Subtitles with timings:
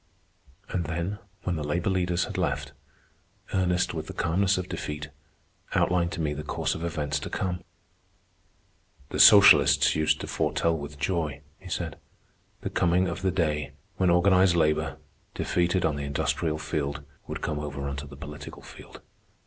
[0.69, 2.71] And then, when the labor leaders had left,
[3.53, 5.09] Ernest, with the calmness of defeat,
[5.75, 7.63] outlined to me the course of events to come.
[9.09, 11.99] "The socialists used to foretell with joy," he said,
[12.61, 14.97] "the coming of the day when organized labor,
[15.35, 19.01] defeated on the industrial field, would come over on to the political field.